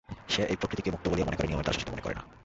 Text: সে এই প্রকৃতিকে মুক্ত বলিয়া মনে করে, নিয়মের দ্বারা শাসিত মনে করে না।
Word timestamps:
সে 0.33 0.41
এই 0.51 0.57
প্রকৃতিকে 0.61 0.93
মুক্ত 0.93 1.05
বলিয়া 1.11 1.27
মনে 1.27 1.37
করে, 1.37 1.47
নিয়মের 1.49 1.65
দ্বারা 1.65 1.77
শাসিত 1.77 1.89
মনে 1.93 2.05
করে 2.05 2.15
না। 2.17 2.23